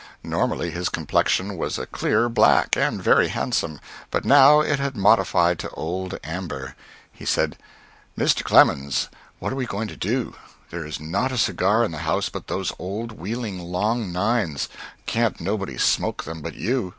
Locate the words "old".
5.73-6.17, 12.79-13.11